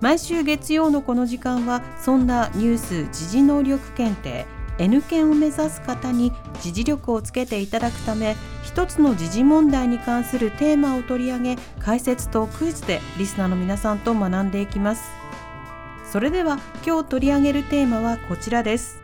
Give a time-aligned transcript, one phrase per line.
[0.00, 4.46] 毎週月曜のこの時間はそんなニュース時事能力検定
[4.78, 15.02] N 検を目指す方に時事力をつけていただくため一つの時事問題に関するテーマを取り上げ解説とクイズでリスナーの皆さんと学んでいきます。
[16.12, 19.02] それでは今日取り上げるテーマはこちらです。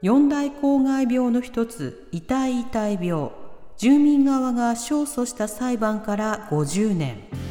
[0.00, 3.30] 四大公害病の一つ痛い痛い病。
[3.76, 7.49] 住民側が勝訴した裁判から50年。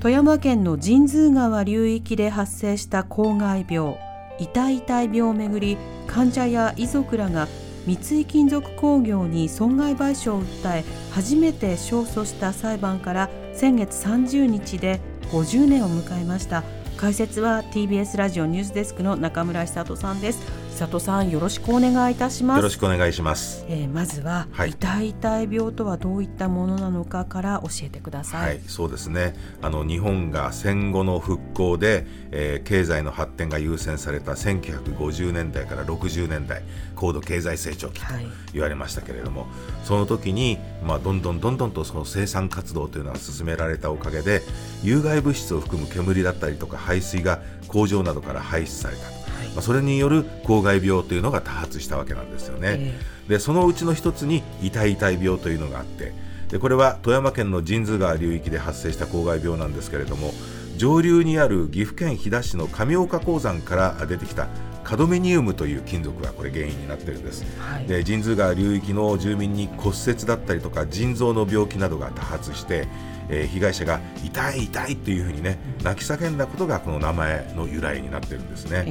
[0.00, 3.98] 富山県の神通川流域で発生した公害病
[4.38, 5.76] 痛い痛い病をめぐり
[6.06, 7.48] 患者や遺族らが
[7.86, 15.00] 三井金属工業に損害賠償を訴え初めて勝訴した裁判から先月30日で
[15.32, 16.64] 50年を迎えました。
[16.96, 20.69] 解説は TBS ラジオニュースデスクの中村久人さんです。
[20.70, 22.56] 久人さんよろしくお願いいたします。
[22.58, 24.70] よろしくお願いします、えーまずは、はい。
[24.70, 29.34] 痛い痛い病とはどういったものなのかから教えてください、はい、そうですね。
[29.60, 36.62] あの日本が戦後の復興で、えー経済の発展が優先された1950年代から60年代
[36.94, 38.26] 高度経済成長期とはい。
[38.52, 39.46] 言われましたけれども、
[39.84, 44.42] その時に、まあ、どんどんどんどんとその生産活動というのが進められたおかげで
[44.82, 49.19] 有害物質を含む煙だったりとか排水が工場などから排出されたと。
[49.54, 52.76] まあ、それによる公害病というのが多発したわけなんですよね。
[52.78, 56.12] えでそのうちの一つに痛い痛い病というのがあって
[56.48, 60.32] でこれは富山県の神通川流域で発生した公害病なんですけれども
[60.76, 64.48] 上流にある岐阜県飛騨市の上岡鉱山から出てきた
[64.90, 67.44] カドメニウムという金属がこれ原因になっているんです。
[67.60, 72.88] はいで神通川流域の住民に骨折だったりとか腎臓の病気などが多発して、
[73.28, 78.84] えー被害者が痛い痛いっていうふうにね泣き叫んだことがこの名前の由来になってるんですね。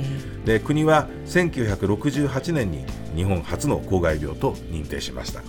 [0.45, 5.41] えで国は1968年に日本初の公害病と認定しました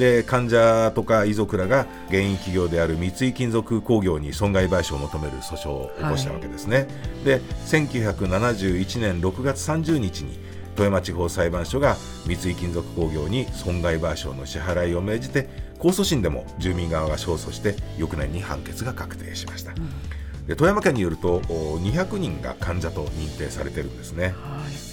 [0.00, 6.88] で患者とか遺族らが原因企業である三井金属工業に損害賠償を求める訴訟を起こしたわけですね、
[7.22, 10.38] で1971年6月30日に
[10.74, 19.74] 富山地方裁判所が三井金属工業に損害賠償の支払いを命じて控訴審でも住民側が勝訴して翌年に判決が確定しました、
[20.46, 24.28] で富山県によるとお200人が患者と認定されてるんですね。
[24.28, 24.30] は
[24.66, 24.89] い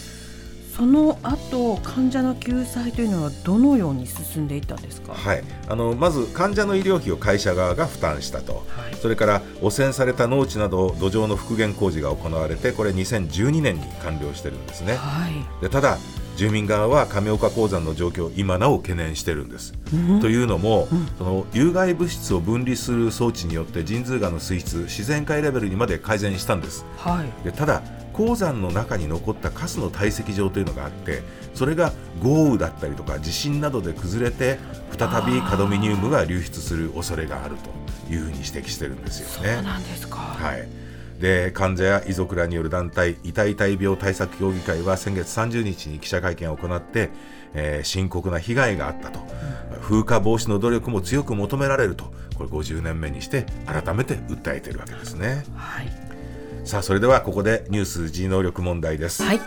[0.78, 8.96] その後患者の救済というのはどのように進んでいったんですか、はい、あのまず患者の医療費を会社側が負担したと、はい。
[8.96, 14.96] それから汚染された農地など土壌の復元工事が行われてこれ2012年に完了してるんですね。
[14.98, 15.62] はい。
[15.62, 15.98] でただ
[16.38, 19.74] 住民側は亀岡鉱山の状況を今なお懸念してるんです、
[20.22, 20.88] というのも、
[21.18, 26.86] その有害物質を分離する装置によって神通川の水質自然界レベルにまで改善したんです。
[26.96, 27.44] はい。
[27.44, 27.81] でただ
[28.14, 31.22] 鉱山の中に残ったカスの堆積状というのがあって
[31.53, 34.58] それが豪雨だったりとか地震などで崩れて
[34.98, 39.62] 再びカドミニウムが流出する恐れがあるというふうに指摘してるんですよそうね。
[39.62, 40.87] なんですか、はい
[41.20, 47.10] で患者や遺族らによる団体痛い痛い病対策協議会は先月30日に記者会見を行って、
[47.54, 49.20] えー深刻な被害があったと、
[49.82, 52.06] 風化防止の努力も強く求められると。
[52.38, 55.44] これ50年目にして改めて訴えているわけですね。
[55.56, 55.92] はい。
[56.66, 59.42] さあそれではここでニュース G 能力問題です、はい。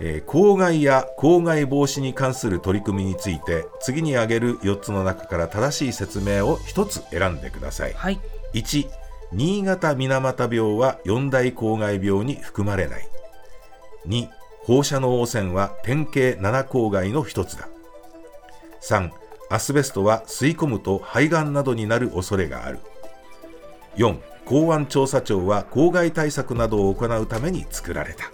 [0.00, 7.92] えー公害や公害防止に関する取り組みについて次に挙げる4つの中から正しい説明を1つ選んでください。
[7.92, 8.18] はい。
[8.54, 8.88] 1
[9.34, 13.08] 新潟水俣病は四大公害病に含まれない。
[14.06, 14.28] 2
[14.62, 17.68] 放射能汚染は典型7公害の一つだ。
[18.80, 19.10] 3
[19.50, 22.78] アスベストは吸い込むと肺がんなどになる恐れがある。
[23.96, 28.30] 4公安調査庁は公害対策などを行うために作られた。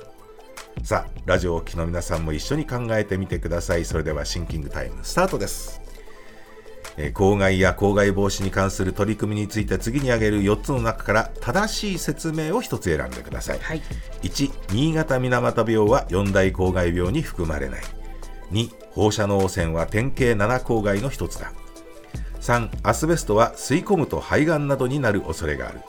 [0.84, 3.86] さあラジオをお聞きの皆さんも一緒に考えてみてください。
[3.86, 5.80] それではシンキングタイムスタートです。
[7.14, 13.82] 公害や公害防止に関する取り組みについて次に挙げる4つの中から正しい説明を1つ選んでください、はい。
[14.22, 17.82] 1新潟水俣病は四大公害病に含まれない。
[18.52, 21.52] 2放射能汚染は典型7公害の一つだ。
[22.40, 25.80] 3アスベストは吸い込むと肺がんなどになる恐れがある。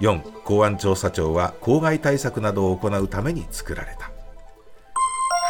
[0.00, 4.09] 4公安調査庁は公害対策などを行うために作られた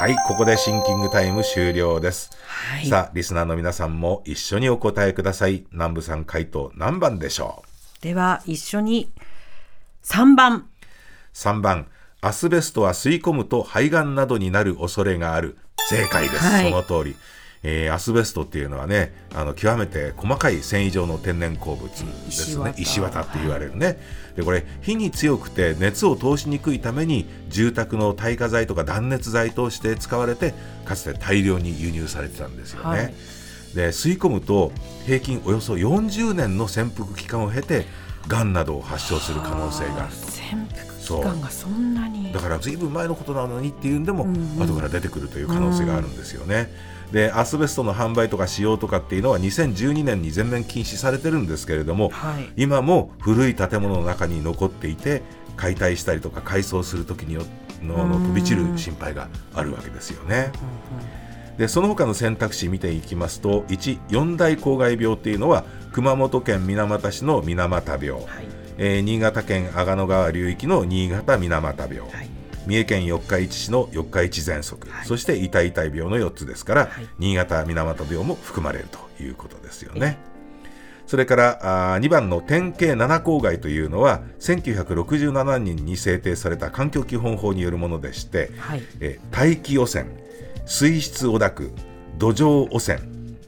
[0.00, 2.87] はいここでシンキングタイム終了です、はい。
[2.87, 5.67] さあリスナーの皆さんも一緒にお答えください。
[5.73, 7.62] 南部さん回答何番でしょ
[8.00, 8.02] う？
[8.02, 9.12] では一緒に
[10.02, 10.70] 3番。
[11.35, 11.87] 3番。
[12.23, 15.58] アスベストは吸い込むと肺がんなどになる恐れがある。
[15.91, 16.70] 正解です、はい。
[16.70, 17.17] その通り
[17.62, 22.75] えーアスベストっていうのはねあの極めて細かい繊維状の天然鉱物ですね。
[22.77, 23.21] 石石綿。
[23.21, 23.99] 綿って言われるね、
[24.37, 30.55] でこれ火に強くて熱を通しにくいために住宅の耐火材とか断熱材として使われて
[30.85, 33.15] かつて大量に輸入されてたんですよね、はい。
[33.75, 34.73] で吸い込むと
[35.06, 37.85] 平均およそ40年の潜伏期間を経て
[38.27, 40.31] がんなどを発症する可能性があると。
[40.31, 42.33] 潜伏期間がそんなに。
[42.33, 44.59] だからずいぶん前のことなのにっていうんでも、うんうん。
[44.59, 46.71] 後から出てくるという可能性があるんですよね。
[47.12, 52.49] でアスベストの販売とか使用とかっていうのは2012年に全面禁止されてるんですけれども、はい。
[52.57, 55.23] 今も古い建物の中に残っていて
[55.57, 57.43] 解体したりとか改装する時によ
[57.83, 60.53] のの飛び散る心配があるわけですよね。
[61.59, 68.25] でその他の選択肢見ていきますと1四大公害病っていうのは熊本県水俣市の水俣病、はい。
[68.79, 77.09] えー新潟県阿賀野川流域の新潟水俣病、はい三重県四日市市の四日市喘息、そして痛い痛い病の4つですから、はい。
[77.19, 80.19] 新潟水俣病も含まれるということですよね。
[81.07, 88.83] それからあ2番の典型7公害というのは1967年に制定された環境基本法によるものでして、はい。
[89.01, 90.06] えー大気汚染
[90.67, 91.73] 水質汚濁
[92.19, 93.01] 土壌汚染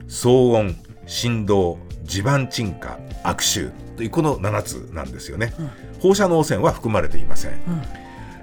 [0.08, 0.76] 騒音
[1.06, 5.52] 振動地盤沈下悪臭というこの7つなんですよね、
[6.00, 7.52] 放射能汚染は含まれていません、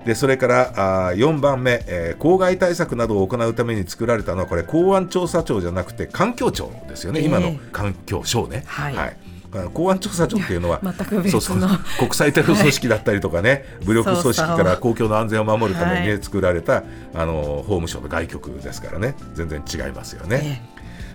[0.06, 7.25] でそれからあ4番目、えー公害対策などを行うために作られたのはこれ公安調査庁じゃなくて環境庁ですよね、ええ。
[7.25, 9.18] 今の環境省ね、はい。
[9.51, 10.80] あの公安調査庁っていうのは
[11.30, 11.60] そうそう
[11.98, 16.24] 国際テロ組織だったりとかね、 武力組織から公共の安全を守るために、ねはい。
[16.24, 16.84] 作られた
[17.16, 19.16] あの法務省の外局ですからね。
[19.34, 20.62] 全然違いますよね。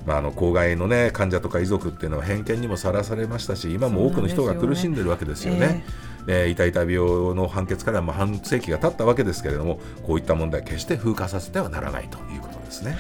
[0.07, 5.85] まあ、あの公害の、ね、患者とか遺族っていうのは偏見にもさらされましたし今も多くの人が苦しんでるわけですよね。
[6.26, 12.97] えー痛々病の判決からまあ半世紀が経ったわけですけれどもこういった問題決して風化させてはならないということですね。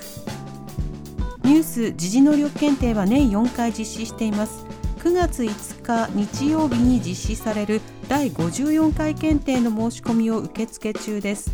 [1.44, 4.66] ニュース時事能力検定は年4回実施しています。
[5.00, 11.52] 9月5日日曜日に実施される第54回検定の申し込みを受付中です。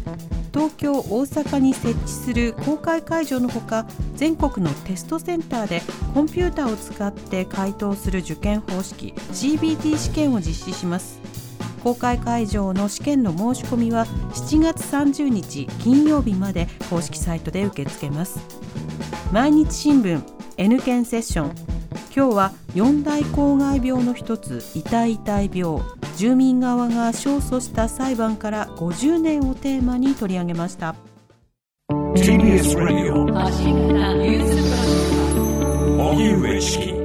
[0.53, 3.85] 東京大阪に設置する公開会場のほか
[4.15, 5.81] 全国のテストセンターで
[6.13, 11.19] コンピューターを使って回答する受験方式 CBT 試験を実施します。
[11.83, 18.39] 公開会場の試験の申し込みは7月30日金曜日まで公式サイトで受け付けます。
[19.31, 20.21] 毎日新聞
[20.57, 21.79] N 検セッション。
[22.15, 25.98] 今日は四大公害病の一つ痛い痛い病。
[26.19, 30.97] 住民側が勝訴した裁判から50年をテーマに取り上げました。
[31.89, 33.23] TBS ラジオ
[36.11, 36.98] 荻上チキ